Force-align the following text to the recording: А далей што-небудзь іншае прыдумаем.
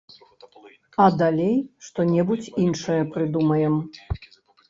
А 1.03 1.05
далей 1.21 1.53
што-небудзь 1.89 2.49
іншае 2.65 2.97
прыдумаем. 3.17 3.77